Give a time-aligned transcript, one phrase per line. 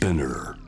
[0.00, 0.59] Spinner.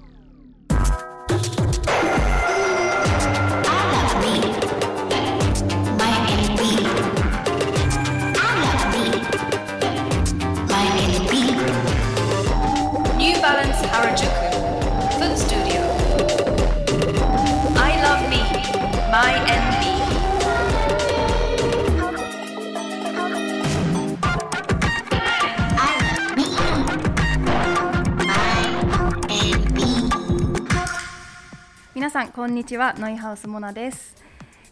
[32.12, 32.94] さんこんにちは。
[32.98, 34.14] ノイハウスモナです、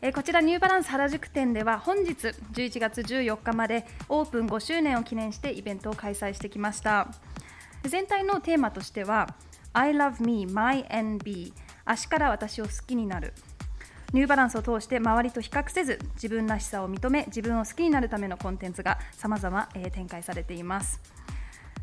[0.03, 2.13] えこちらニューバランス原宿店では本日
[2.53, 7.09] 11月14日までオープン5周年を記念してイベントを開催してきました。
[7.85, 9.35] 全体のテーマとしては
[9.73, 11.55] I love me my NB
[11.87, 13.33] 足から私を好きになる。
[14.13, 21.01] ニューバランスを通して周りと比較せず自分らしさを認め自分を好きになるためのコンテンツが様々、えー展開されています。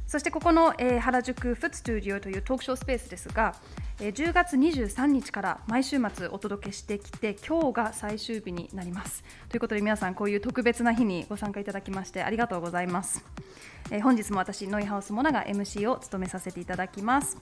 [0.07, 3.55] そしてここの、えー原宿フットスタジオというトークショースペースですが、
[3.99, 9.25] えー10月23日から毎週末お届けしてきて今日が最終日になります。
[9.49, 13.25] ということで皆さんこういう特別な日にご参加いただきましてありがとうございます、
[13.91, 17.37] えー本日も私ノイハウスモナが MC を務めさせていただきます。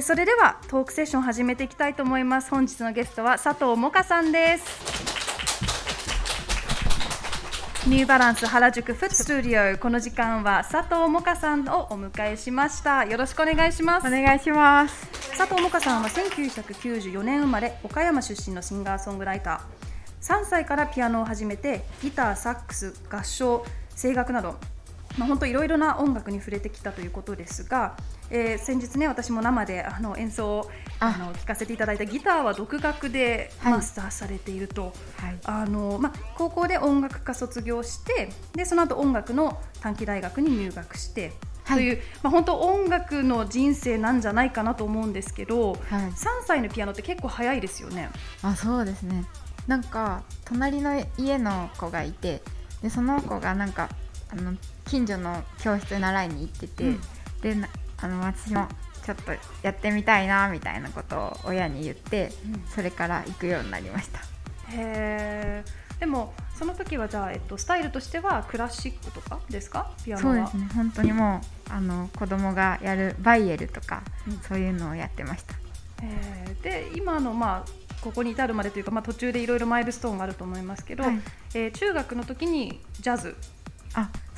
[0.00, 2.50] それではトークセッション始めていきたいと思います。
[2.50, 5.17] 本日のゲストは佐藤萌歌さんです。
[7.88, 9.78] ニューバランス原宿フットスタジオ。
[9.78, 13.06] この時間は佐藤萌歌さんをお迎えしました。
[13.06, 14.06] よろしくお願いします。
[14.06, 15.06] お願いします。
[15.38, 20.42] 佐藤萌歌さんは1994年生まれ岡山出身のシンガーソングライター。
[20.42, 23.64] 3歳からピアノを始めてギターサックス合唱
[23.96, 24.56] 声楽など
[25.16, 27.96] まあ、本当いろいろな音楽に触れてきたということですが、
[28.30, 33.72] えー先日ね私も生であの演奏をあの聞かせていただいたギターは独学ではい。
[33.74, 35.38] マスターされていると、はい。
[35.44, 41.32] あのまあ、高校で音楽科卒業してでその後音楽の短期大学に入学して、
[41.64, 41.78] はい。
[41.78, 45.80] という、まあ、本当音楽の人生なんじゃないかなと思うんですけど、はい。
[45.80, 46.14] 3
[46.46, 48.10] 歳のピアノって結構早いですよね。
[48.42, 49.24] あ、そうですね。
[49.66, 52.42] なんか隣の家の子がいて、
[52.82, 53.88] でその子がなんか
[54.30, 54.54] あの
[54.86, 57.00] 近所の教室習いに行ってて、うん。
[57.42, 58.66] でなあの私も
[59.08, 59.32] ちょっと
[59.62, 62.62] やってみたいなみたいなことを親に言って、うん。
[62.68, 64.20] それから行くようになりました。
[64.70, 65.98] へー。
[66.00, 69.90] でもその時はじゃあ、えっと、スタイルとしてはクラシックとかですか？
[70.04, 70.48] ピアノは。
[70.48, 70.74] そうですね。
[70.74, 74.38] 本当にもうあの子供がやるバイエルとか、うん。
[74.40, 75.54] そういうのをやってました。
[76.02, 76.62] へー。
[76.62, 77.70] で今のまあ
[78.02, 81.20] ここに至るまでというか、まあ、途中でいろいろマイルストーンがあると思いますけど、はい。
[81.54, 83.34] えー中学の時にジャズ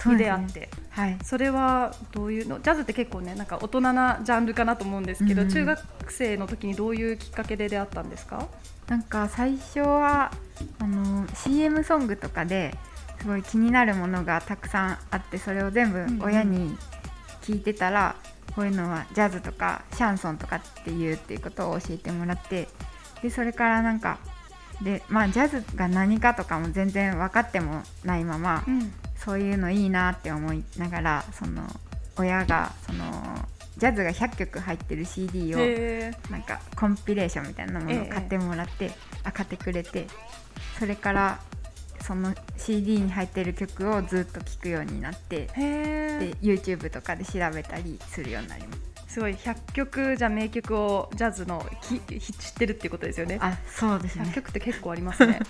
[0.07, 0.53] に出会っ。
[0.53, 1.19] て、はい。
[1.23, 2.61] それはどういうの？
[2.61, 5.49] ジャズって結構ねなんか大人なジャンルかなと思うんですけど、うん。
[5.49, 8.49] うん中学生の時にどういうきっかけで出会ったんですか？
[8.89, 10.33] なんか最初は
[10.81, 12.75] あの CM ソングとかで
[13.21, 16.23] すごい気になるものがたくさんあってそれを全部んうん。
[16.23, 16.77] 親に
[17.43, 18.17] 聞いてたら、
[18.55, 22.69] こういうのはジャズとかシャンソンとかっていうっていうことを教えてもらって
[23.23, 24.19] でそれからなんか
[24.83, 28.93] でまあジャズが何かとかも全然分かってもないまま、うん
[29.25, 31.63] そういうのいいなって思いながらその
[32.19, 33.05] 親がその
[33.77, 38.91] ジャズが100曲入ってる CD をへなんかコンピレーションみたいなものを買ってもらって、
[39.25, 40.07] あ買ってくれて
[40.79, 41.41] それから
[42.03, 46.41] その CD に入ってる曲をずっと聴くようになってでー。
[46.41, 53.39] YouTube とかで調べたりするようになりますすごい100曲じゃ名曲をジャズのき知ってるっていうことですよね。
[53.41, 55.41] あそうです100ね曲って結構ありますね。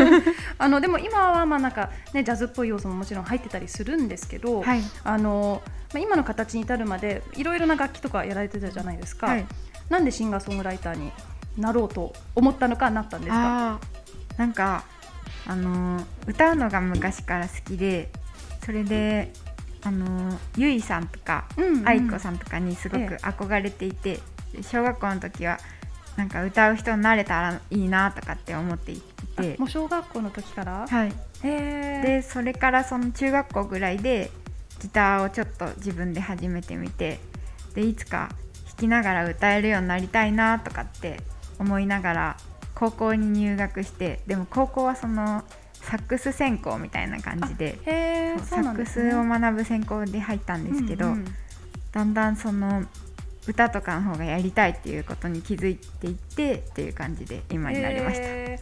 [0.58, 4.82] あのでも今はまあなんか、ね、ジャズっぽい要素ももちろん入ってたりするんですけど、はい。
[5.04, 5.62] あの
[5.94, 9.46] まあ、今の形に至るまでいろいろな楽器とかやられてたじゃないですか、はい。
[9.88, 11.10] なんでシンガーソングライターに
[11.56, 13.80] なろうと思ったのかなったんですか？
[14.36, 14.84] なんか
[15.46, 18.10] あのー歌うのが昔から好きで
[18.66, 19.32] それで
[19.82, 21.88] あのーゆいさんとかうんうん。
[21.88, 23.26] 愛子さんとかにすごくええ。
[23.26, 24.20] 憧れていて、
[24.52, 25.58] で小学校の時は
[26.16, 29.00] なんか歌う人になれたらいいなとかって思ってい
[29.36, 29.56] て。
[29.58, 31.12] もう小学校の時から、はい、
[31.42, 34.30] でそれからその中学校ぐらいで
[34.80, 37.20] ギターをちょっと自分で始めてみて
[37.74, 38.30] でいつか
[38.66, 41.20] 弾きながら歌えるようになりたいなとかって
[41.58, 42.36] 思いながら
[42.74, 45.44] 高校に入学してでも高校はその
[45.82, 51.24] サックス専攻みたいな感じでねサックスを学ぶ専攻で入ったんですけど、うんうん
[51.90, 52.84] だんだんその
[53.46, 58.22] 歌とかの方がやりたいっていうことに気づいていってっていう感じで今になりました。
[58.22, 58.58] え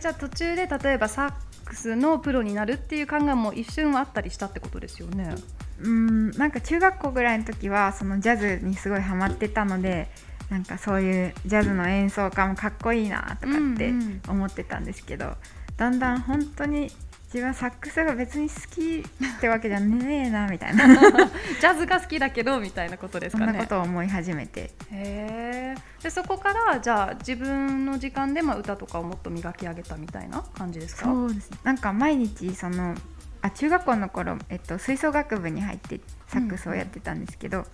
[0.00, 1.32] じゃあ途中で例えばサッ
[1.64, 5.34] クスのプロになるっていう考えも一瞬はあったりしたってことですよね。
[5.80, 10.08] うーんなんか中学校ぐらいの時はそのジャズにすごいハマってたので
[10.50, 15.36] なんかそういうジャズの演奏家もかっこいいなとかってうんうん思ってたんですけど、
[15.78, 16.90] だんだん本当に
[17.26, 20.86] 自分はサックスが別に好きってわけじゃねえなみたいな。
[21.60, 24.70] ジャズが好きだけどみたいなことですそんかねなことを思い始めて。
[24.90, 31.04] へえでそこからじゃあ自分の時間でまあ歌とかをもっと磨き上げたみたいな感じですか？
[31.04, 31.50] そうです。
[31.50, 32.94] ねなんか毎日その
[33.42, 37.66] あ中学校の頃、えっと、吹奏楽部に入ってサックスをやってたんですけど、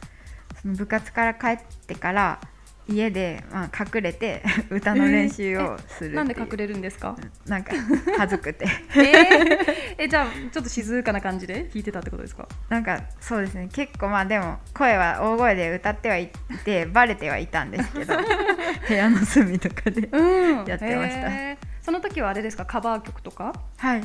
[0.60, 2.40] その部活から帰ってから
[2.86, 7.16] 家で、まあ、隠れて 歌の練習をするっていう、なんで隠れるんですか？
[7.46, 7.72] なんか
[8.18, 8.66] 恥ずくて。
[8.96, 12.46] えーえじゃあちょっと静かな感じで弾いてたってことですか？
[12.68, 13.68] なんかそうですね。
[13.72, 16.30] 結構まあでも声は大声で歌ってはい
[16.64, 18.14] てバレてはいたんですけど
[18.88, 20.64] 部屋の隅とかでうん。
[20.66, 21.28] やってました。
[21.30, 21.56] へー。
[21.80, 22.64] その時はあれですか？
[22.66, 23.52] カバー曲とか？
[23.78, 24.02] はい。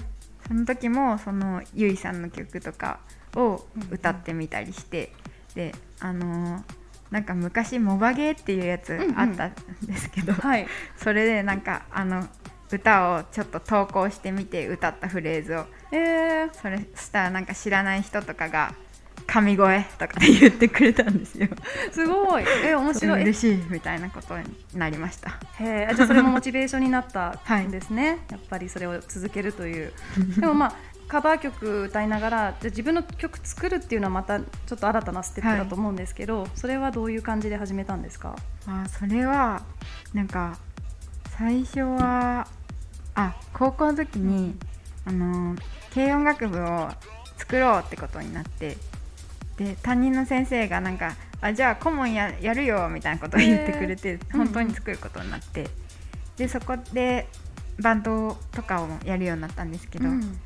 [0.47, 2.99] その時もそのゆいさんの曲とか
[3.35, 5.11] を歌ってみたりして、
[5.53, 6.78] であのー
[7.11, 9.53] なんか昔モバゲーっていうやつあったん
[9.85, 10.67] ですけど、はい。
[10.97, 12.27] それでなんかあの
[12.71, 15.65] 歌をちょっと投稿してみて歌ったフレーズを。
[15.91, 18.75] えー、それしたらなんか知らない人とかが
[19.29, 21.47] 神声とかで言ってくれたんですよ。
[21.91, 22.43] すごい。
[22.65, 23.19] え面白い。
[23.19, 25.39] え嬉しいみたいなことになりました。
[25.59, 25.95] へー。
[25.95, 29.93] じゃあそれもモチベーションになったはいんですね、 やっぱりそれを続けるという。
[30.37, 30.75] でもまあ
[31.09, 38.35] カバー曲歌いながらじゃあ自分の曲作るっていうのはまたちょっと新たなステップだと思うんですけど、それはどういう感じで始めたんですか？
[38.67, 39.63] あそれは
[40.13, 40.57] なんか
[41.31, 42.47] 最初は
[43.15, 44.55] あ高校の時に
[45.05, 45.55] あの
[45.93, 46.89] 軽音楽部を
[47.37, 48.77] 作ろうってことになって
[49.57, 55.67] で担任の先生がなんかあじゃあ顧問ややるよみたいなことを言ってくれて、本当に作ることになって、
[56.37, 57.27] でそこで
[57.79, 60.39] バンドとかをやるようになったんですけど、うん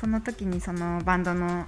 [0.00, 1.66] その時にそのバンドの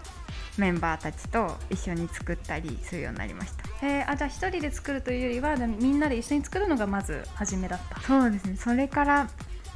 [0.56, 3.64] メンバーたちと一緒に作ったりするようになりました。
[3.86, 8.00] えーあじゃあ一人で作るというよりはみんなで一緒に作るのがまず初めだった。
[8.00, 8.56] そうですね。
[8.56, 9.28] それから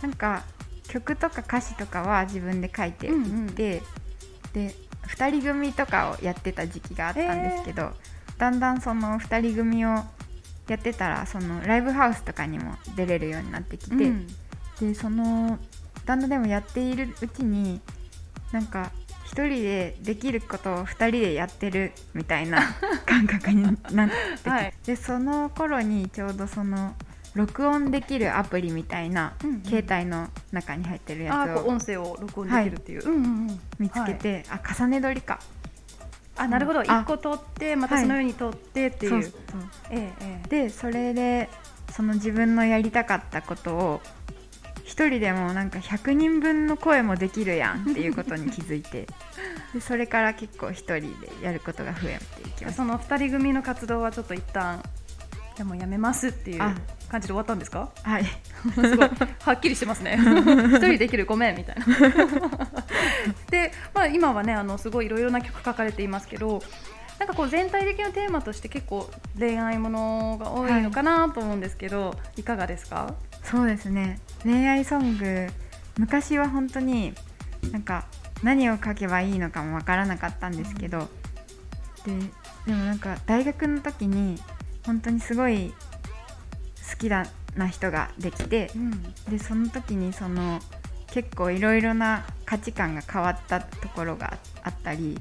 [0.02, 0.44] なんか
[0.88, 3.54] 曲とか歌詞とかは自分で書いていって、うんうん。
[3.54, 3.82] で
[4.54, 7.90] 2人組とかをやってた時期があったんですけど、
[8.38, 14.26] だんだんその2人組をやってたらそのライブハウスとかにも出れるようになってきて、うん。
[14.80, 15.58] でその
[16.04, 17.80] だんだんでもやっているうちに
[18.52, 18.92] なんか
[19.26, 22.62] 1人でできることを2人でやってるみたいな
[23.06, 23.70] 感覚にな
[24.06, 24.08] っ
[24.42, 24.72] てはい。
[24.84, 26.94] でその頃にちょうどその
[27.34, 29.62] 録音できるアプリみたいな、うんうん。
[29.62, 33.60] 携帯の中に入ってるやつを音声を録音できるっていう、うんうんうん。
[33.78, 35.38] 見つけはいて、あ重ね撮りか。
[36.36, 36.80] あなるほど。
[36.80, 36.84] あ。
[36.84, 39.32] 一個取ってまたそのように取ってっていう、そうそう。
[39.90, 40.48] ええええ。
[40.48, 41.50] でそれで
[41.92, 44.00] その自分のやりたかったことを
[44.86, 49.06] 一人でもなんか100人分の声もできるやんっていうことに気づいて
[49.74, 54.80] でそれから結構一人でやることが増えていきましたその二人組の活動はちょっと一旦
[55.58, 56.74] でもやめますっていうあ。
[57.08, 57.88] 感じで終わったんですか？
[58.02, 58.24] はい。
[58.74, 59.10] すごい。
[59.40, 60.18] はっきりしてますね。
[60.74, 61.84] 一人できるごめんみたいな。
[63.50, 66.60] で、まあ、今はねあのすごいいろいろな曲書かれていますけど
[67.20, 73.14] なんかこう全体的なテーマとして結構恋愛ものが多いのかなと思うんですけど、い、かがですか？
[73.50, 74.18] そうですね。
[74.42, 75.46] 恋愛ソング
[75.98, 77.14] 昔は本当に
[77.70, 78.06] なんか
[78.42, 81.08] 何を書けばいいのかもわからなかったんですけど、
[82.04, 82.12] で
[82.66, 84.36] でもなんか大学の時に
[84.84, 85.72] 本当にすごい
[86.90, 87.26] 好きだ
[87.56, 88.70] な人ができて
[89.28, 90.60] でその時にその
[91.08, 95.18] 結構いろいろな価値観が変わったところがあったり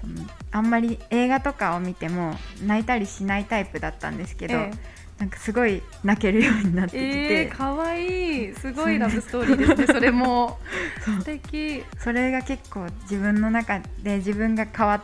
[0.00, 4.72] そのあんまり映画とかを見ても泣いたりしないタイプだったんですけど、え
[5.18, 8.54] なんかすごい泣けるようになってきて、えー、かわいい。
[8.54, 9.86] すごいラブストーリーですね。
[9.86, 10.58] それも。
[11.04, 11.84] 素敵。
[11.98, 15.02] それが結構自分の中で自分が変わっ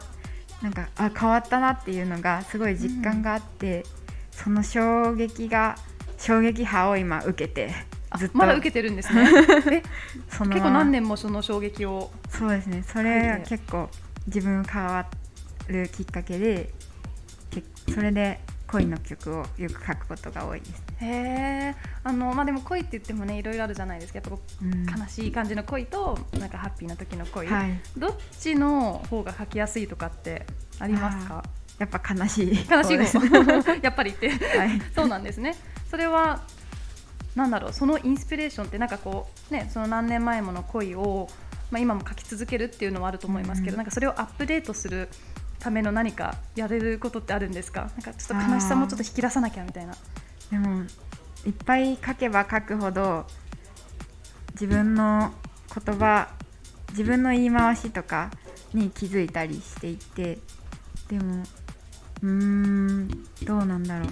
[0.62, 3.84] なんかあ変わったなっていうのがすごい実感があって、
[4.30, 5.76] その衝撃が
[6.18, 7.72] 衝撃波を今受けて
[8.10, 8.38] あずっと。
[8.38, 9.30] まだ受けてるんですね。
[9.72, 9.82] え
[10.28, 12.10] その結構何年もその衝撃を。
[12.28, 12.82] そうですね。
[12.86, 13.88] それが結構
[14.26, 15.06] 自分変わ
[15.68, 16.70] るきっかけで
[17.50, 17.62] け
[17.92, 18.40] それで
[18.70, 24.18] 恋の曲をよく書くことが多いですね、へえあのまあでも恋って言ってもねいろいろあるじゃないですか。
[24.18, 24.86] やっぱこううん。
[24.86, 27.80] 悲しい感じの恋となんかハッピーな時の恋、はい。
[27.96, 30.46] どっちの方が書きやすいとかって
[30.78, 31.44] ありますか？
[31.78, 33.36] やっぱ悲しい悲しいです、方。
[33.82, 34.30] やっぱりって。
[34.30, 35.56] はい、そうなんですね。
[35.90, 36.42] それは
[37.34, 37.72] なんだろう。
[37.72, 41.28] そのインスピレーションってなんかこうねその何年前もの恋を、
[41.70, 43.78] まあ、今も書き続けるっていうのはあると思いますけど、うん。
[43.78, 45.08] なんかそれをアップデートする
[45.60, 47.82] ための何かやれることってあるんですか？
[47.82, 49.94] なんかちょっと悲しさもちょっと引き出さなきゃみたいな。
[50.50, 50.82] でも
[51.46, 53.26] いっぱい書けば書くほど
[54.54, 55.32] 自分の
[55.72, 56.28] 言葉
[56.90, 58.30] 自分の言い回しとか
[58.74, 60.38] に気づいたりしていて
[61.08, 61.44] でも
[62.22, 63.08] うーん
[63.44, 64.08] どうなんだろう。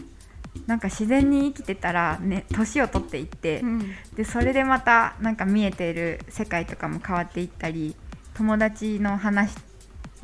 [0.67, 3.91] なんか自然に生きてたらね年を取っていって、うん。
[4.15, 7.97] でそれでまたなんか見えている世界とかも変わっていったり
[8.35, 9.55] 友達の話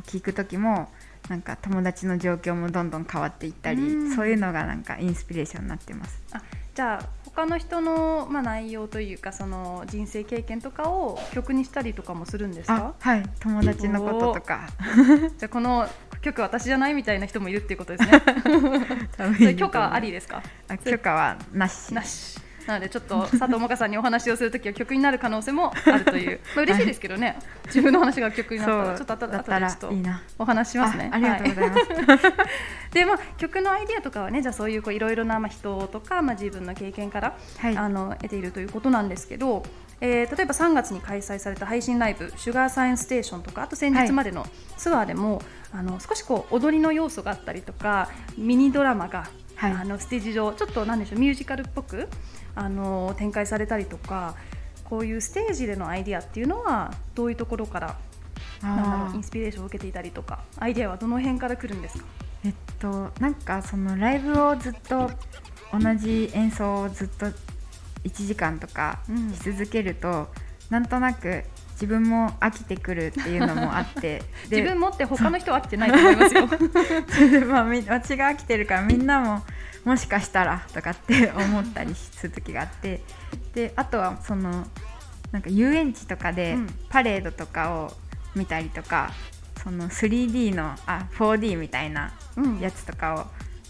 [0.07, 0.91] 聞く時も
[1.29, 4.15] なんか友達の状況もどんどん変わっていったり、うん。
[4.17, 6.23] そういうのがなんかインスピレーションになってます。
[6.33, 6.43] あ
[6.75, 13.23] じゃあ他の人の、まあ、内容というかその人生経験とかを曲にしたりとかもするんですあかはい。
[13.41, 14.69] 友達のこととか。
[15.39, 15.89] じゃあこの
[16.21, 19.55] 曲私じゃないみたいな人もいるっていうことですね。
[19.57, 20.43] 許可ありですか？
[20.69, 21.95] あ許可はなし。
[21.95, 30.23] なしなのでちょっと佐藤萌歌さんにお話をするときは曲になる可能性もあるという、 まあ嬉しいですけどね、自分の話が曲になったらちょっと後後でちょっといいな。
[30.39, 31.11] お話ししますね。
[31.13, 32.49] あありがとうございます、はい。
[32.93, 37.77] でまあ曲のアイディアとかはねじゃあそういうこういろいろなまあ人とかまあ自分の経験から、はい。
[37.77, 39.63] あの得ているということなんですけど。
[40.01, 44.45] えー例えば3月に開催された配信ライブ「シュガーサイエンスステーション」とかあと先日までの
[44.77, 45.41] ツアーでも、
[45.73, 49.73] あの少しこう踊りの要素があったりとかミニドラマが、はい。
[49.73, 52.09] あのステージ上ちょっとなんでしょうミュージカルっぽく
[52.55, 54.35] あの展開されたりとか
[54.85, 57.97] こういうステージでのアイディアっていうのはどういうところから
[58.63, 62.05] なんだろうインスピレーションを受けていたりとかアイディアはどの辺から来るんですか？
[62.45, 65.11] えっとなんかそのライブをずっと
[65.73, 67.27] 同じ演奏をずっと
[68.05, 69.33] 1時間とかうん。
[69.33, 70.29] し続けると、
[70.71, 71.45] なんとなく
[71.75, 74.23] 自分も飽きてくるっていうのもあって。
[74.51, 76.47] 自分もって他の人は飽きてないと思いますよ。
[76.47, 79.45] 分 まあみ私が飽きてるからみんなも
[79.85, 83.03] もしかしたらとかって思ったりする時があって。
[83.55, 84.67] であとはその
[85.33, 86.67] なんか遊園地とかでうん。
[86.89, 87.93] パレードとかを
[88.35, 89.13] 見たりとか、
[89.63, 92.61] その 3D のあ 4D みたいなうん。
[92.61, 93.27] やつとかを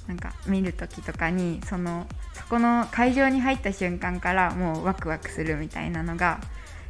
[0.06, 6.40] なんか見る時とかにそのそこの会場に入った瞬間からもうワクワクするみたいなのが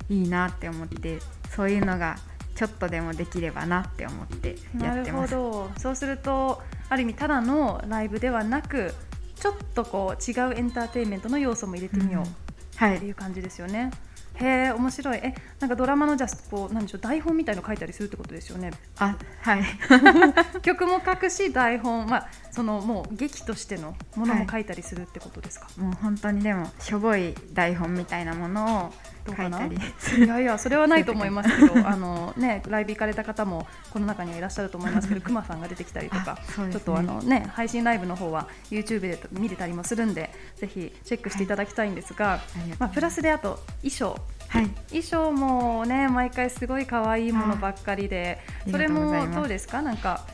[0.09, 1.19] いいなって思って
[1.55, 2.17] そういうのが
[2.55, 5.35] ちょっとでもできればなって思ってやなるほってます。
[5.35, 5.71] ど。
[5.77, 8.95] そうするとある意味ただのライブではなく
[9.37, 12.35] ちょっとこう違うエンターテインメントの要素も入れてみよううん。
[12.77, 13.91] はい、っていう感じですよね。
[14.37, 15.19] へえ面白い。
[15.19, 18.73] えなんかドラマのじゃあこうなんでしょう台本みたいの書いたりするってことですよね。
[18.99, 19.63] あはい。
[20.63, 28.93] 曲も書くし台本まあそのもう劇としてのものも書いたりするってことですか、もう本当にでもしょぼい台本みたいなもの
[29.27, 29.77] を書いたり。
[30.25, 36.73] いやいやそれはないと思いますけどあのねライブ行かれた方もこの中にはいらっしゃると思いますけど くまさんが出てきたりとか、ね。
[36.73, 44.17] ちょっとあのね配信ライブの方は YouTube で見れたりもするんでぜひチェックしていただきたいんですが、りがとうございまあプラスであと衣装。
[44.49, 44.69] はい。
[44.91, 49.83] 衣装もね毎回すごい可愛いものばっかりであそれもどうですか？
[49.83, 50.25] なんか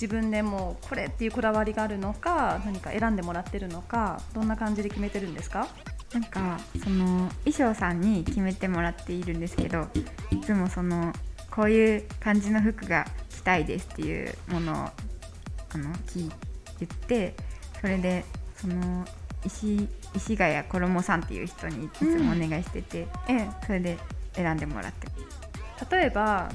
[0.00, 5.66] 自分でもうこれっていうこだわりがあるのか何か選んでもらってるのかどんな感じで決めてるんですか？
[6.12, 9.88] なんかその衣装さんに決めてもらっているんですけど
[10.30, 11.12] いつもその
[11.50, 16.32] こういう感じの服が着たいですっていうものをあの聞い
[16.78, 17.34] 言って
[17.80, 18.24] それで
[18.54, 19.04] その
[19.44, 23.48] 石石ヶ谷衣さんっていう人にいつもお願いしてて、ええ。
[23.66, 23.98] それで
[24.34, 25.08] 選んでもらって
[25.90, 26.50] 例えば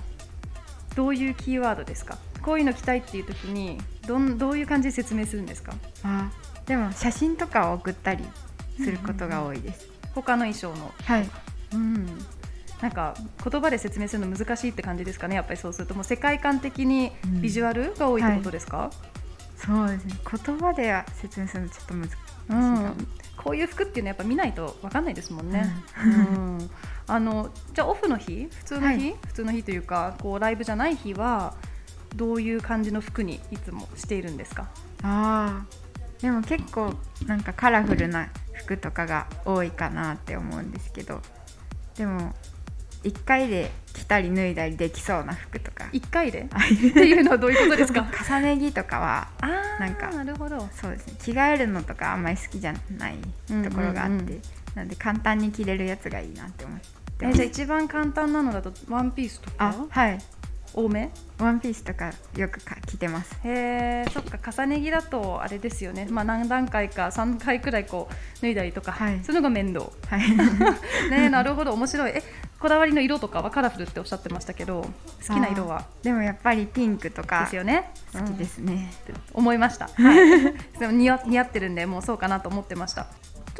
[0.95, 2.17] どういうキーワードですか？
[2.41, 5.74] こういうの着たいっていう時にどんどういう感じで説明するんですか？
[6.03, 6.31] あ
[6.65, 8.24] でも写真とかを送ったり
[8.77, 10.91] することが多いです、他の衣装の。
[11.03, 11.29] はい。
[11.74, 12.05] うん。
[12.81, 13.13] なんか
[13.48, 15.36] 言葉で説明するの難しいって感じですかね？
[15.36, 17.41] やっぱりそうするともう世界観的にうん。
[17.41, 18.89] ビジュアルが多いってことですか、
[19.55, 20.15] そうですね。
[20.45, 23.07] 言葉では説明するのちょっと難しいかうも、ん、
[23.38, 25.71] こういう服っていうのはやっぱ見ないと分かんないですもんね。
[26.03, 26.69] うん。
[27.07, 28.48] あのじゃあオフの日？
[28.51, 29.15] 普通の日、はい。
[29.27, 31.55] 普通の日というかこうライブじゃない日は
[32.15, 34.69] どういう感じの服にいつもしているんですか？
[35.03, 36.93] あーでも結構
[37.25, 41.19] なんかカラフルな服とかが多いかなって思うんですけど
[41.95, 42.33] でも
[43.03, 45.85] 1回で着たり脱いだりできそうな服とか。
[45.91, 46.47] 1回で？
[46.51, 48.05] は いっていうのはどういうことですか？
[48.29, 49.27] 重ね着とかは？
[49.79, 50.69] なんかなるほど。
[50.79, 51.13] そうですね。
[51.19, 53.15] 着替えるのとかあんまり好きじゃない
[53.63, 54.41] ところがあって、うんうんうん。
[54.75, 56.85] なんで簡単に着れるやつがいいなって思って
[57.27, 60.19] えじゃあ一番簡単なのだとワンピースとあかはい
[60.73, 61.11] 多め？
[61.39, 63.35] ワンピースとかよくか着てます。
[63.43, 64.51] へえそっか。
[64.51, 69.23] 重ね着だとあれですよね、まあ、何段階か3回くらいこう脱いだりとか、はい。
[69.23, 69.91] そういうのが面倒。
[70.07, 70.21] はい。
[71.09, 71.73] ねなるほど。
[71.73, 72.11] 面白い。
[72.11, 72.23] え
[72.59, 74.87] こだわりの色とかはカラフルっておっしゃってましたけど
[75.27, 75.85] 好きな色は？
[76.03, 77.91] でもやっぱりピンクとでかすよね。
[78.13, 79.15] 好きですね、うん。
[79.33, 83.05] 思いました、はい、 でも似合ってるんでもうそうかなと思ってました。
[83.05, 83.07] ち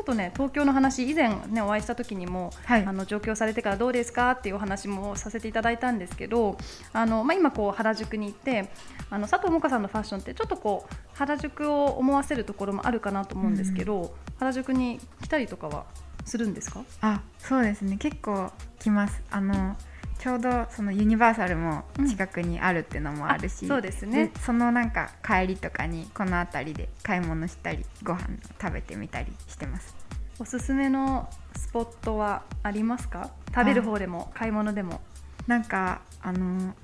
[0.02, 2.86] ょっとね東京の話以前ねお会いした時にも、はい。
[2.86, 6.58] あの上京されてからどうですかっていうお話もさせていただいたんですけど
[6.92, 8.70] あの、まあ、今こう原宿に行って
[9.10, 15.86] あの佐藤萌歌さんのファッションってちょっとこう原宿を思わせるところもあるかなと思うんですけど、原宿に来たりとかは
[16.26, 16.84] するんですか？
[17.02, 17.98] あそうですね。
[17.98, 19.22] 結構来ます。
[19.30, 19.76] あの
[20.22, 24.32] ちょうどそのユニバーサルも近くにあるっていうのもあるし、あそうですね。
[24.46, 28.28] そのなんか帰りとかにこの辺りで買い物したりご飯
[28.62, 29.96] 食べてみたりしてます。
[30.38, 33.32] おすすめのスポットはありますか？
[33.52, 35.02] 食べる方でも買い物でも。
[35.48, 36.76] なんかあの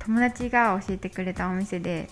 [0.00, 2.10] 友達が教えてくれたお店で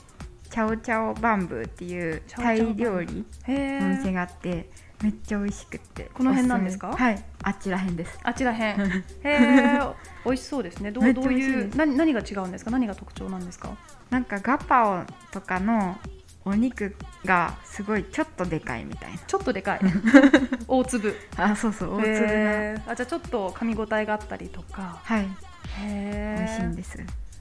[0.50, 4.70] チャオチャオバンブーっていうタイ料理のお店があって
[5.02, 6.10] めっちゃ美味しくって。
[6.14, 6.94] この辺なんですか？
[6.94, 7.24] はい。
[7.42, 8.18] あちら辺です。
[8.22, 9.80] あちら へんへえ
[10.24, 10.90] 美味しそうですね。
[10.90, 12.70] どうどういう何何が違うんですか？
[12.70, 13.70] 何が特徴なんですか？
[14.10, 15.96] なんかガパオとかの
[16.44, 19.18] お肉がすごいちょっとでかいみたいな。
[19.18, 19.80] ちょっとでかい。
[20.68, 21.14] 大粒。
[21.36, 22.26] あそうそう大粒
[22.84, 22.92] な。
[22.92, 25.00] あじゃあちょっと噛み応えがあったりとか。
[25.02, 25.26] はい。
[25.78, 26.98] へ美味しいんえです。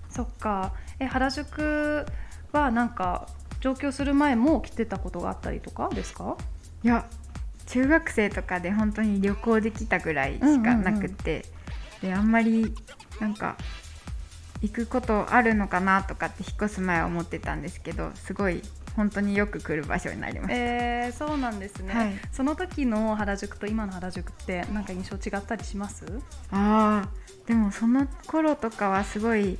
[0.10, 0.74] そっか。
[1.00, 2.06] え原宿
[2.52, 3.28] はなんか
[3.60, 6.38] 上京する前も来てたことがあったりとかですか？
[6.84, 7.06] いや
[7.70, 11.46] 中学生とかで本当に旅行できたぐらいしかなくって、
[12.02, 12.74] であんまり
[13.20, 13.56] なんか
[14.62, 18.62] 行くことあるのかなとかって引っ越す前は思ってたんですけどすごい
[18.96, 22.14] 本当によく来る場所になりました、えー、そうなんですね、はい。
[22.34, 26.06] その時の原宿と今の原宿ってなんか印象違ったりします？
[26.52, 29.58] あーでもその頃とかはすごい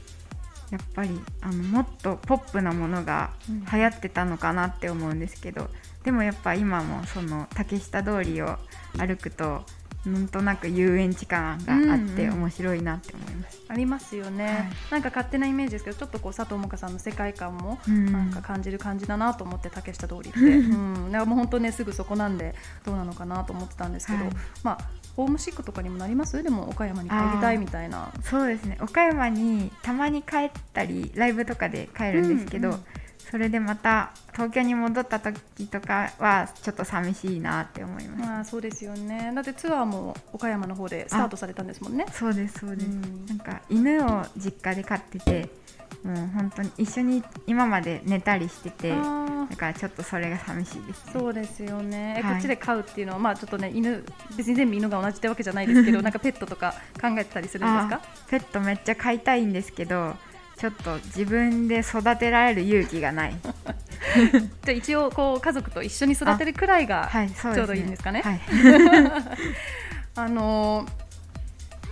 [0.72, 3.66] やっぱりあのもっとポップなものがうん。
[3.72, 5.70] 流行ってたのかなって思うんですけど、
[6.10, 8.58] でもやっぱ今もその竹下通りを
[8.98, 9.62] 歩くと
[10.08, 12.34] なんとなく遊園地感があってうん。
[12.34, 13.62] うん面白いなって思います。
[13.68, 14.56] ありますよね、はい。
[14.90, 18.12] なんか勝手なイメージですけどちょっとこう佐藤萌歌さんの世界観もうん。
[18.12, 24.34] なんか感じる感じだなと思って竹下通りって、 うん、なんかもう本当ねすぐそこなんでどうなのかなと思ってたんですけど、はい。
[24.64, 26.42] まあホームシックとかにもなります？
[26.42, 28.12] でも岡山に帰りたいみたいな。
[28.24, 28.80] そうですね。
[28.82, 32.84] 岡山にたまに帰ったりライブとかで帰るんですけど、うんうん
[33.30, 38.22] それでまた東京に戻った時とかはちょっと寂しいなって思います。
[38.22, 39.32] まあそうですよね。
[39.36, 42.06] だってツアーも岡山の方でスタートされたんですもんね。
[42.12, 43.26] そうですそうです、うん。
[43.28, 45.50] なんか犬を実家で飼ってて
[46.04, 52.34] もう本当に一緒に今まで寝たりしててだからちょっとそれが寂しいです、ね、そうですよね、えはい。
[52.36, 54.04] こっちで飼うっていうのはまあちょっとね犬
[54.38, 57.96] 別に全部犬が同じってわけじゃないですけどなんかペットとか考えてたりするんですか？
[57.96, 60.16] あペットめっちゃ飼いたいんですけど
[60.60, 63.36] ちょっと自分で育てられる勇気がない。
[63.42, 67.10] じゃあ一応こう家族と一緒に育てるくらいが
[67.42, 68.22] ちょうどいいんですかね。
[68.22, 68.42] はい、
[70.16, 71.10] あのー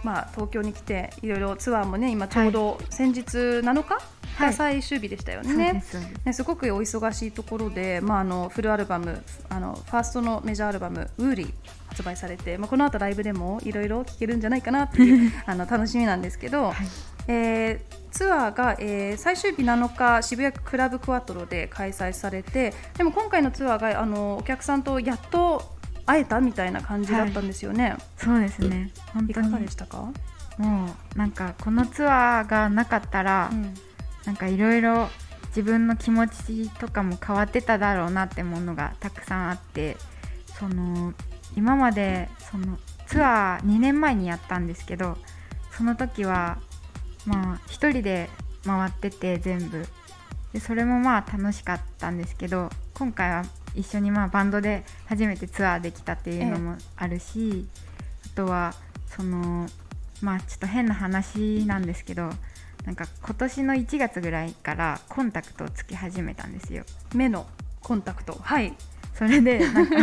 [0.04, 3.96] まあ東京に来ていろいろツアーもね今ちょうど先日7日
[4.36, 4.48] はい。
[4.50, 5.74] が最終日でしたよね。
[5.74, 6.26] ですそうです。
[6.26, 11.54] ね、すごくお忙しいところで、まあ、あのフルアルバムあのファーストのメジャーアルバム「ウーリー」
[11.88, 16.76] 発売されて、まあ、この後ライブでもいろいろ聴けるんじゃないかなっていう あの楽しみなんですけど、はい。
[17.30, 25.64] えーツアーが、えー最終日7日渋谷クラブクワトロで開催されてでも今回のツアーがあのお客さんとやっと
[26.06, 27.98] 会えたみたいな感じだったんですよね。
[28.18, 28.92] そうですね。
[29.14, 29.48] 本当に。
[29.48, 29.98] いかがでしたか、
[30.58, 33.74] もうなんかこのツアーがなかったら、うん。
[34.26, 35.10] なんかいろいろ
[35.58, 39.98] 自分の気持ちとかも変わってただろうなってものがたくさんあって
[40.60, 41.14] その
[41.56, 45.18] 今までそのツアー2年前にやったんですけど
[45.72, 46.60] その時は
[47.28, 48.30] まあ一人で
[48.66, 49.86] 回ってて全部。
[50.54, 53.44] でそれもまあ楽しかったんですけど今回は
[53.76, 57.68] 一緒にまあバンドで初めてツアーできたっていうのもあるし、
[58.26, 58.74] あとは
[59.08, 59.68] その
[60.22, 62.30] まあちょっと変な話なんですけど
[62.86, 66.84] なんか今年の1月ぐらいからコンタクトをつけ始めたんですよ。
[67.14, 67.46] 目の
[67.82, 68.38] コンタクト。
[68.42, 68.74] はい。
[69.14, 69.96] それでなんか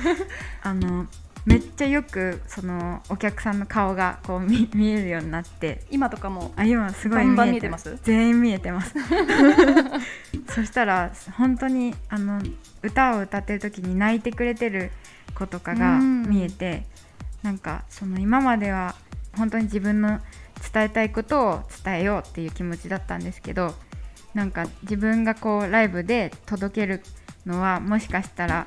[0.62, 1.06] あの
[1.44, 5.82] めっちゃよくそのお客さんの顔がこう見 見えるようになって。
[5.90, 7.98] 今とかもあ今すごい見えてます？
[8.04, 8.94] 全員見えてます。
[10.48, 12.40] そしたら本当にあの
[12.82, 14.90] 歌を歌ってる時に泣いてくれてる
[15.34, 16.22] 子とかがうん。
[16.28, 16.86] 見えて
[17.42, 18.94] なんかその今までは
[19.36, 20.20] 本当に自分の
[20.72, 23.74] 伝えたいことを伝えようっていう気持ちだったんですけど
[24.34, 27.02] なんか自分がこうライブで届ける
[27.44, 28.66] のはもしかしたら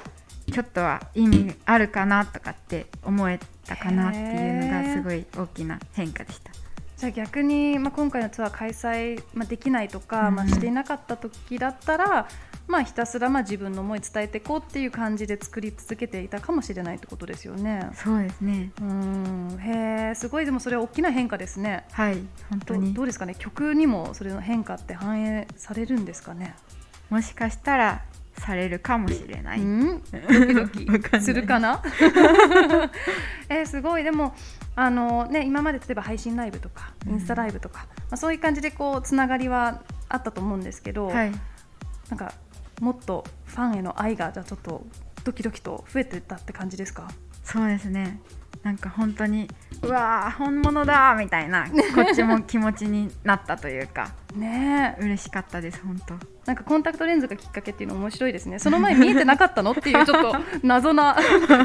[0.52, 6.52] ちょっとは意味あるかなとかって思えたかなっていうのがすごい大きな変化でした。
[6.98, 12.30] じゃあ逆に、まあ、今回のツアー開催、まあ、できないとか、うんまあ、していなかった時だったら、
[12.70, 17.90] まあ、ひたすらまあ自分の思い伝えていこうっていう感じで作り続けていたかもしれないってことですよね。
[17.96, 21.84] そうですねうんへえすごいでもそれは大きな変化ですね。
[21.92, 22.18] はい
[22.50, 23.36] 本当にどどうですかね？
[23.38, 26.56] 曲にもそれの変化って反映されるんですかね？
[27.10, 28.06] もしかしたら
[28.38, 31.10] されるかもしれない、うん、ドキドキ。
[31.22, 31.82] するかな？
[33.50, 34.04] えーすごい。
[34.04, 34.36] でも
[34.76, 41.32] あの、ね、今まで例えば配信ライブとかインスタライブとか、まあ、そういう感じでこうつながりはあったと思うんですけど、はい。
[42.10, 42.34] なんか
[42.82, 44.86] もっとファンへの愛がじゃあちょっと
[45.24, 47.08] ドキドキと増えてったって感じですか？
[47.44, 48.20] そうですね
[48.66, 49.48] なんか本当に
[49.84, 54.12] うわー本物だーみたいなこっちも気持ちになったというか。
[54.36, 55.02] ねえ。
[55.02, 56.16] 嬉しかったです本当。
[56.46, 58.58] なんかコンタクトレンズがきっかけっていうの面白いですね。
[58.58, 61.16] その前見えてなかったのっていう ちょっと謎な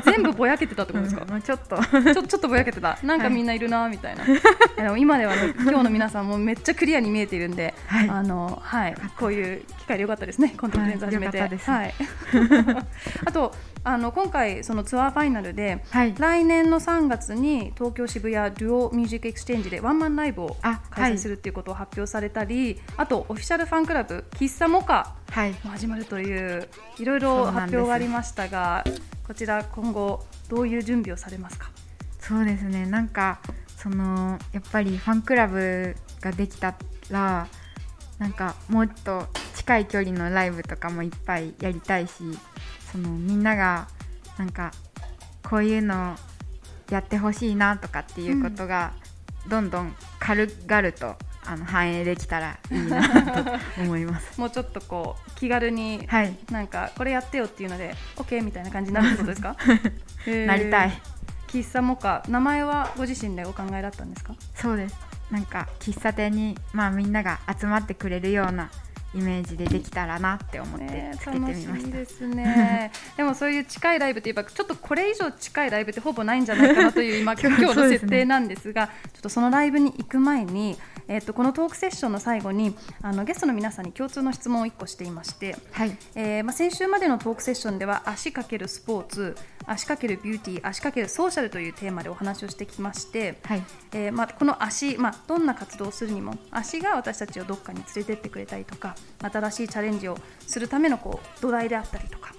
[0.05, 1.77] 全部ぼやけてたってことですかもうちょっと。
[1.79, 2.99] ちょちょっとぼやけてた。
[3.03, 4.25] なんかみんないるなみたいな、
[4.77, 8.11] でも今ではね今日の皆さんもめっちゃクリアに見えているんで、はい。
[8.11, 8.95] あのはい。
[9.19, 10.55] こういう機会でよかったですね。
[10.57, 11.71] コンタクトレンズ始めて、はいよかったです。
[11.71, 11.95] はい。
[13.25, 16.15] あとあの今回そのツアーファイナルで、はい。
[16.19, 25.53] 来年の3月に東京渋谷デュオミュージックエクスチェンジでワンマンライブをあ開催するっていうことを発表されたり、あとオフィシャルファンクラブ喫茶モカはい。
[25.65, 27.77] も始まるといういろいろそうなんです。
[27.77, 28.85] 発表がありましたが
[29.27, 31.71] こちら今後どういう準備をされますか？
[32.19, 32.85] そうですね。
[32.85, 33.41] なんか
[33.77, 36.77] そのやっぱりファンクラブができた
[37.11, 37.49] ら
[38.19, 42.13] なんかもっと近い距離のライブとかもいっぱいやりたいし
[42.93, 43.89] そのみんなが
[44.39, 44.73] なんか
[45.49, 46.17] こういうの
[46.91, 48.93] やってほしいなとかっていうことが
[49.49, 53.51] どんどん軽々とあの反映できたらいいなと
[53.83, 54.39] 思います。
[54.41, 56.37] もうちょっとこう気軽にはい。
[56.51, 59.57] なんかこれやってよっていうので OK みたいな感じになるってことですか？
[60.47, 61.01] なりたい。
[61.49, 64.35] 喫茶モカ名前はご自身でお考えだったんですか？
[64.55, 64.97] そうです。
[65.31, 68.69] なんか喫茶店に、まあ、みんなが集まってくれるような
[69.15, 72.93] イメージでできたらなって思ってねつけてみま楽しした、みですね。
[73.17, 85.97] でもそういう近いライブといえばちょっとこれ以上近いライブってほぼないんじゃないかなという今今日の設定なんですがちょっとそのライブに行く前に、えっとこのトークセッションの最後にあのゲストの皆さんに共通の質問を1個していましてはい。
[86.15, 93.63] えーまあ、先週までのトークセッションでは足かけるスポーツ足かけるビューティー足かけるソーシャルというテーマでお話をしてきまして、はい。
[93.93, 102.35] えーまあ、この足、まあ、どんな活動をするにも足が私たちをどっかに連れてってくれたりとか新しいチャレンジをするためのこう土台であったりとか。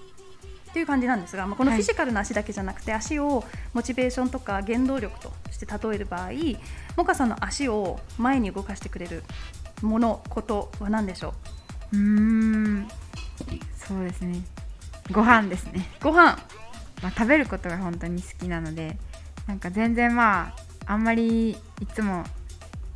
[0.70, 1.82] っていう感じなんですが、まあ、このはい。
[1.82, 3.44] フィジカルな足だけじゃなくて、足を
[3.74, 6.30] モチベーションとか原動力として例える場合
[6.96, 9.24] モカさんの足を前に動かしてくれる
[9.82, 11.34] ものことは何でしょ
[11.92, 11.98] う？
[11.98, 12.88] うーん。
[13.76, 14.42] そうですね。
[15.12, 16.38] ご飯ですね、ご飯。
[17.04, 18.96] まあ、食べることが本当に好きなので
[19.48, 20.54] なんか全然ま
[20.86, 21.58] ああんまりい
[21.94, 22.24] つも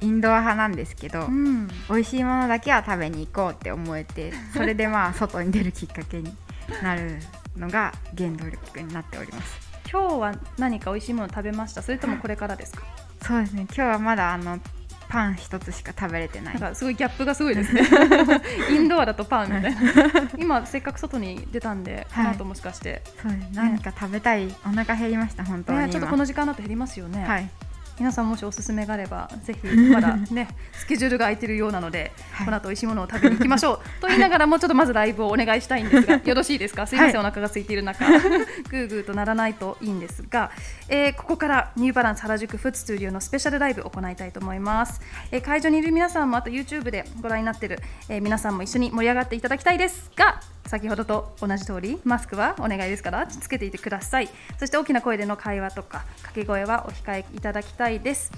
[0.02, 1.68] インドア派なんですけど、うん。
[1.90, 6.36] 美味しいものだけは食べに行こうって思えてそれでまあ 外に出るきっかけに
[6.84, 7.20] なる
[7.58, 9.60] のが原動力になっております。
[9.92, 11.82] 今日は何か美味しいもの食べました？
[11.82, 12.84] それともこれからですか？
[13.22, 13.62] そうですね。
[13.64, 14.60] 今日はまだあの
[15.08, 17.84] パン一つしか食べれてなないんかすごいギャップがすごいですね。
[18.72, 19.82] インドアだとパンみたいな。
[20.38, 22.26] 今せっかく外に出たんで、はい。
[22.26, 23.48] この後もしかして、そうです。
[23.54, 24.48] 何か食べたい。
[24.66, 27.50] お腹減りました本当に今、ね、ちょっとこの時間だと減りますよね、はい
[27.98, 32.46] 皆さんもしおすすめがあればぜひまだね スケジュールが空いてるようなので、はい。
[32.46, 33.80] この後美味しいものを食べに行きましょう。
[34.02, 36.86] と言いながらもうちょっとまずライブをお願いしたいんですが よろしいですか？
[36.88, 38.06] すいません、はいお腹が空いている中。
[38.10, 40.52] グーグーとならないといいんですが、
[40.90, 45.00] えーここからニューバランス原宿フッツスタジオのスペシャルライブを行いたいと思います、
[45.32, 47.80] えー会場にいる皆さんもあと YouTube でご覧になっている、
[48.10, 54.30] えー皆さんも一緒に盛り上がっていただきたいですが先ほどと同じ通りマスクはお願いですからつけていてください。
[54.60, 58.32] そして大きな声での会話とか掛け声はお控えいただきたいです。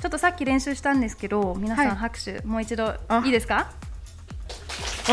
[0.00, 1.96] ちょっとさっき練習したんですけど皆さんはい。
[1.96, 3.22] 拍手、もう一度あ。
[3.24, 3.70] いいですか？
[5.08, 5.12] お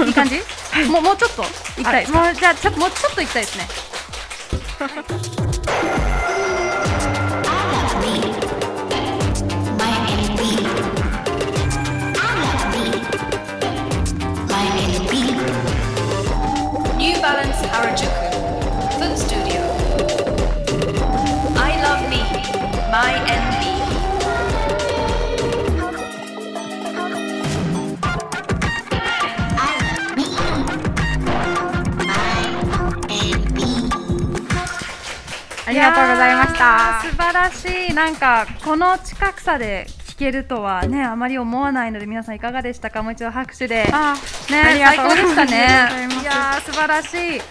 [0.00, 0.36] お いい感じ、
[0.90, 2.20] もうもうちょっといきたいですか？
[2.24, 3.66] もうじゃあちょっともうちょっといきたいですね。
[16.98, 18.25] New Balance Harajuku
[22.96, 23.26] my NB
[35.66, 36.64] ありがとうございましやた。
[37.02, 37.94] ー素晴らしい。
[37.94, 43.02] なんかこの近くさで聞けるとはねあまり思わないので皆さんいかがでしたか？
[43.02, 43.90] もう一度拍手で。
[43.92, 44.14] あ
[44.50, 44.58] ね。
[44.58, 45.54] ありがとうございます。
[45.54, 47.42] いやー素晴らしい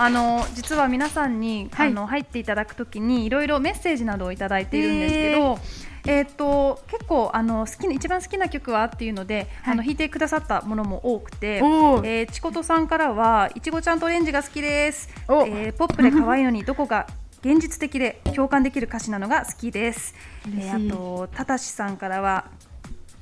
[0.00, 1.88] あの実は皆さんに、はい。
[1.88, 5.58] あの入っていただくときにいろいろメッセージなどをいただいているんですけど、
[6.06, 9.74] えー、と結構あの好きな一番好きな曲はっていうので、はい。
[9.74, 15.46] あの弾いてくださったものも多くて、えー、ちことさんからはいちごちゃんとオレンジが好きです、お。
[15.46, 17.06] えーポップで可愛いのにどこが
[17.42, 20.14] 現実的で共感できる歌詞なのが好きです。
[20.46, 22.46] えーあとたたしさんからは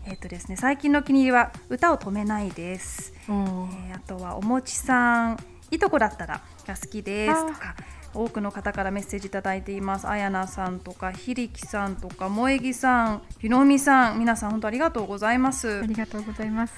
[0.06, 3.12] えっ、とですね最近のお気に入りは歌を止めないです。
[3.28, 5.38] えーあとはおもちさん
[5.70, 7.74] いとこだったらが好きですとか
[8.14, 10.08] 多くの方からメッセージいただいています。
[10.08, 15.80] あやなさんとかひりきさんとか萌えぎさんゆのみさん皆さん本当ありがとうございます。
[15.82, 16.74] ありがとうございます。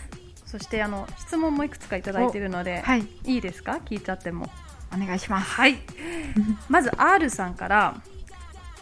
[0.46, 3.07] そしてあの質問もいくつかいただいているので、はい。
[3.24, 3.79] いいですか？
[3.85, 4.50] 聞いちゃっても。
[4.92, 5.50] お願いします。
[5.53, 5.79] はい。
[6.68, 7.94] まず R さんから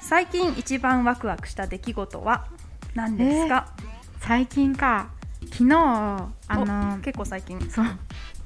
[0.00, 2.46] 最近一番ワクワクした出来事は
[2.94, 3.66] 何ですか、
[4.20, 5.08] 最近か。
[5.52, 6.30] 昨日あ
[6.64, 7.60] のお結構最近。
[7.70, 7.86] そう。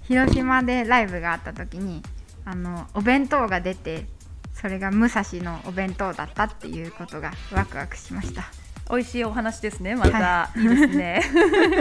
[0.03, 2.03] 広島でライブがあった時に
[2.45, 4.07] あのお弁当が出て
[4.55, 8.45] それが武蔵のお弁当だったっていうことがワクワクしました。
[8.91, 10.61] 美味しいお話ですねまた、はい。
[10.61, 11.23] い、いですね。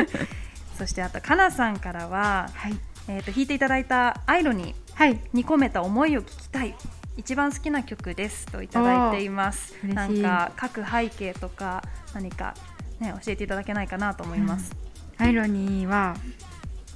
[0.78, 2.80] そしてあとかなさんからは、はい。
[3.08, 4.76] えー、と弾いていただいた「アイロニ
[5.34, 6.76] に込めた思いを聞きたい。
[7.18, 9.76] 一番好きな曲ですといただいています。
[9.84, 12.56] なんか各背景とか何か
[13.00, 14.74] ね教えていただけないかなと思います、
[15.18, 16.16] アイロニーは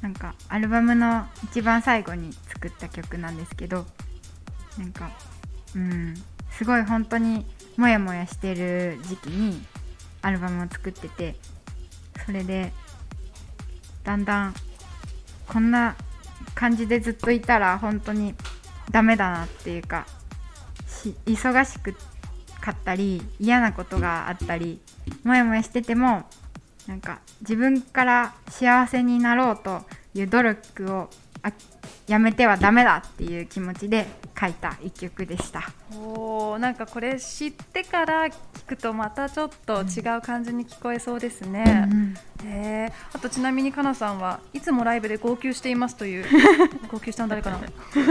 [0.01, 3.85] なんかアルバムの一番最後に作った曲なんですけど
[4.77, 5.11] なんか
[5.75, 6.13] うん
[6.51, 7.45] すごい本当に
[7.77, 9.61] モヤモヤしてる時期に
[10.21, 11.35] アルバムを作ってて
[12.25, 12.71] それで
[14.03, 14.53] だんだん
[15.47, 15.95] こんな
[16.53, 18.35] 感じでずっといたら本当に
[18.91, 20.05] ダメだなっていうか
[21.25, 21.95] 忙しく
[22.65, 24.81] かったり嫌なことがあったり
[25.23, 26.23] モヤモヤしてても
[26.87, 29.81] なんか自分から幸せになろうと
[30.13, 31.09] いう努力を
[31.41, 31.51] あ
[32.07, 34.05] やめてはダメだっていう気持ちで
[34.39, 35.63] 書いた一曲でした。
[35.91, 38.33] おーなんかこれ知ってから聞
[38.67, 41.89] くとまたちょっと違う感じに聞こえそうですね、
[42.43, 42.93] へー。
[43.13, 46.25] あとちなみにかなさんはいつもライブで号泣していますという
[46.89, 47.59] 号泣したの誰かな？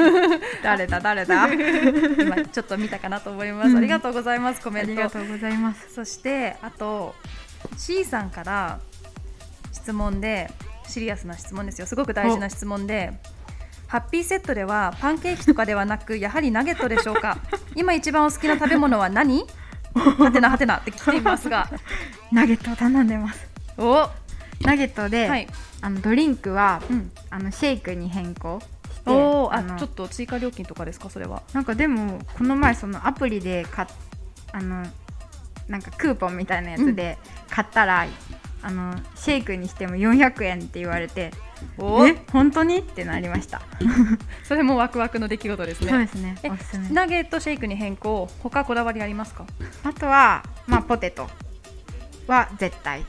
[0.62, 1.00] 誰だ？
[1.00, 1.46] 誰だ？
[1.54, 3.78] 今ちょっと見たかなと思います、うん。
[3.78, 4.92] ありがとうございますコメント。
[4.92, 5.94] ありがとうございます。
[5.94, 7.14] そしてあと
[7.76, 8.80] C さんから
[9.72, 10.50] 質問で
[10.86, 11.86] シリアスな質問ですよ。
[11.86, 13.12] すごく大事な質問で
[13.86, 17.38] ハッピーセットではパンケーキとかではなくやはりナゲットでしょうか？
[17.76, 19.44] 今一番お好きな食べ物は何？
[19.94, 21.68] はてなはてなって聞いていますが。
[22.32, 23.46] ナゲットを頼んでます。
[23.76, 23.90] お！
[23.90, 24.10] は
[24.62, 25.46] ナゲットで、い、
[25.82, 31.10] あのドリンクはうん、あのシェイクに変更しておーあのちょっと追加料金とかですか？
[31.10, 31.42] それは。
[31.52, 33.88] なんかでもこの前そのアプリで買っ
[34.52, 34.86] あの
[35.68, 38.06] なんかクーポンみたいなやつで買ったら、
[38.62, 41.32] あのシェイクにしても400円って言われて
[41.78, 42.78] おえ本当に？
[42.78, 43.60] ってなりました。
[44.44, 45.90] それもワクワクの出来事ですね。
[45.90, 46.36] そうですね。
[46.62, 46.88] すすめ。
[46.90, 49.44] ナゲットシェイクに変更他こだわりありますか？
[49.84, 51.28] あとはまあポテト
[52.26, 53.04] は絶対。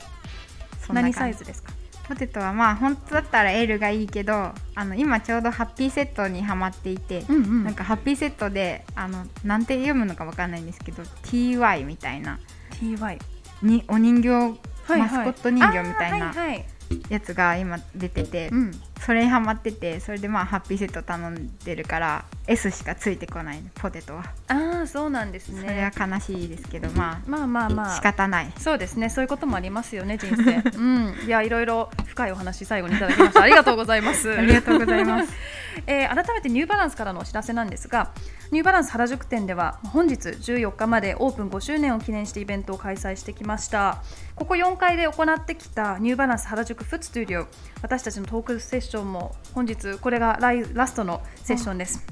[0.90, 1.18] 何じ。
[1.18, 1.72] サイズですか？
[2.08, 7.64] ポテトはまあ本当だったら L がいいけどあの今ちょうどハッピーセットにハマっていて、うんうん。
[7.64, 12.38] なんかハッピーセットであのなんて読むのかわかんないんですけど TY みたいな。
[12.80, 13.18] TY
[13.62, 14.50] にお人形、はい
[14.88, 15.00] はい。
[15.00, 16.26] マスコット人形みたいな。
[16.28, 16.75] はいはい
[17.08, 27.96] やつが今出てて、うん、それにハマっててそれでまあハッピーセット頼んでるから S しかついてこないポテトは、ああそうなんですそれねは悲しいですけどままあまああまあ。
[27.96, 28.52] 仕方ない。
[28.58, 29.08] そうですね。
[29.10, 30.78] そういうこともありますよね人生。
[30.78, 31.14] うん。
[31.26, 33.42] いやいろいろ深いお話最後にいただきました。
[33.42, 34.30] ありがとうございます。
[34.36, 35.32] ありがとうございます。
[35.86, 38.10] えー改めてニューバランスからのお知らせなんですが
[38.50, 44.02] ニューバランス原宿店では本日14日までオープン5周年を記念してイベントを開催してきました
[44.36, 47.46] ここ4階で行ってきたニューバランス原宿フットスタジオ。
[47.80, 52.06] 私たちのトークセッションも本日これがライラストのセッションです、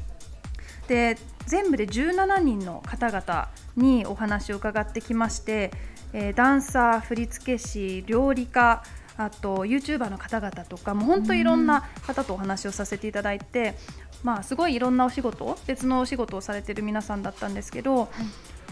[0.88, 5.70] で全部で17人の方々にお話を伺ってきまして、
[6.14, 8.82] えーダンサー、振付師、料理家
[9.18, 13.74] あと YouTuber の方々とかもう本当いろんな方とお話をさせていただいて、
[14.22, 18.08] まあ、すごいいろんなお仕事別のお仕事をされている皆さんだったんですけど、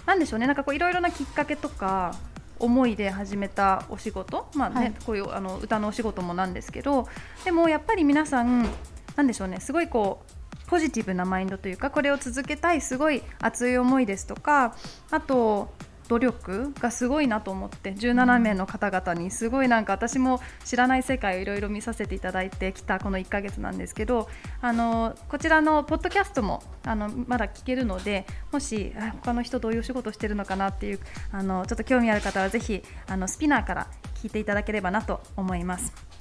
[0.07, 0.47] なんでしょうね。
[0.47, 2.17] なんかこういろいろなきっかけとか
[2.63, 4.95] 思いで始めたお仕事、まあねはい。
[5.05, 7.07] こういうあの歌のお仕事もなんですけど
[7.45, 8.69] でもやっぱり皆さん
[9.17, 10.23] なんでしょうねすごいこ
[10.67, 14.75] うポジティブなマインドというかこれを続けたいすごい熱い思いですとか
[15.11, 15.71] あと
[16.09, 24.29] 努力がすごいなと思って17名の方々にすごいなんか私も知らない世界をいろいろ見させていただいてきたこの1ヶ月なんですけど
[24.61, 36.12] あのこちらのポッドキャストもあのまだ聞けるのでもし他の人どういうお仕事してるのかなっていうあのちょっと興味ある方はぜひあのスピナーから聞いていただければなと思います。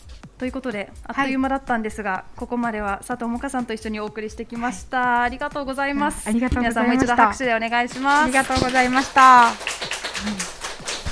[0.42, 7.14] ということであっという間だったんですが、ここまでは佐藤萌歌さんと一緒にお送りしてきました、ありがとうございます、ありがとうございました。
[7.14, 8.24] 皆さんもう一度拍手でお願いします。
[8.24, 9.52] ありがとうございました。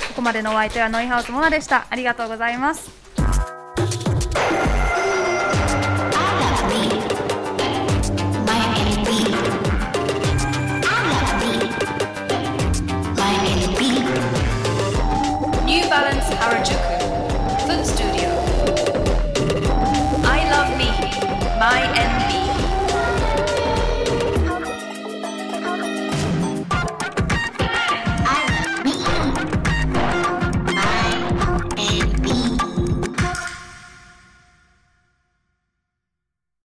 [0.08, 1.86] ここまでのお相手はノイハウスモナでした。
[1.88, 2.99] ありがとうございます
[21.60, 22.19] My End.